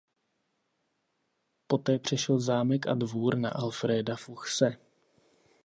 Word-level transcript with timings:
Poté 1.67 1.99
přešel 1.99 2.39
zámek 2.39 2.87
a 2.87 2.93
dvůr 2.93 3.37
na 3.37 3.49
Alfréda 3.49 4.15
Fuchse. 4.15 4.77